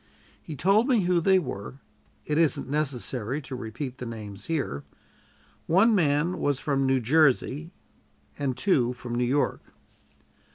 [0.41, 1.75] He told me who they were;
[2.25, 4.83] it isn't necessary to repeat the names here.
[5.67, 7.69] One man was from New Jersey
[8.39, 9.61] and two from New York.